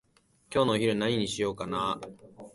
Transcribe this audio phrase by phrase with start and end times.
[0.51, 2.11] 今日のお昼何にしようかなー？